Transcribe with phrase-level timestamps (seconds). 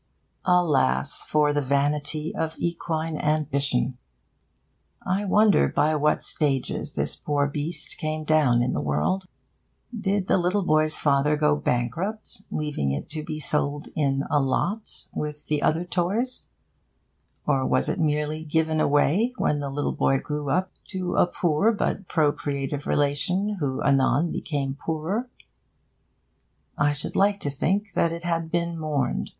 [0.45, 3.99] Alas for the vanity of equine ambition!
[5.05, 9.25] I wonder by what stages this poor beast came down in the world.
[9.91, 15.05] Did the little boy's father go bankrupt, leaving it to be sold in a 'lot'
[15.13, 16.49] with the other toys?
[17.45, 21.71] Or was it merely given away, when the little boy grew up, to a poor
[21.71, 25.29] but procreative relation, who anon became poorer?
[26.79, 29.29] I should like to think that it had been mourned.